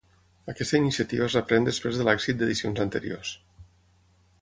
[0.53, 3.39] Aquesta iniciativa es reprèn després de l’èxit d’edicions anteriors.